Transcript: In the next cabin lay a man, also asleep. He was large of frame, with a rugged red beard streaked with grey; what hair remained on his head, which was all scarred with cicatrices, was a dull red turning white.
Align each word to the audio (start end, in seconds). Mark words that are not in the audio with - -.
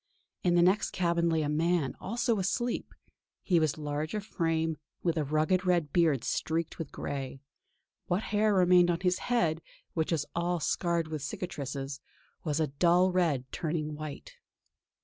In 0.41 0.55
the 0.55 0.63
next 0.63 0.89
cabin 0.93 1.29
lay 1.29 1.43
a 1.43 1.47
man, 1.47 1.93
also 2.01 2.39
asleep. 2.39 2.95
He 3.43 3.59
was 3.59 3.77
large 3.77 4.15
of 4.15 4.25
frame, 4.25 4.77
with 5.03 5.15
a 5.15 5.23
rugged 5.23 5.63
red 5.63 5.93
beard 5.93 6.23
streaked 6.23 6.79
with 6.79 6.91
grey; 6.91 7.39
what 8.07 8.23
hair 8.33 8.51
remained 8.55 8.89
on 8.89 9.01
his 9.01 9.19
head, 9.19 9.61
which 9.93 10.11
was 10.11 10.25
all 10.35 10.59
scarred 10.59 11.09
with 11.09 11.21
cicatrices, 11.21 11.99
was 12.43 12.59
a 12.59 12.65
dull 12.65 13.11
red 13.11 13.45
turning 13.51 13.93
white. 13.93 14.37